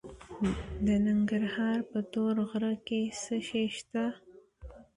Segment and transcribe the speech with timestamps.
[0.85, 4.05] د ننګرهار په تور غره کې څه شی شته؟